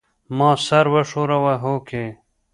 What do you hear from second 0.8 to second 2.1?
وښوراوه هوکې.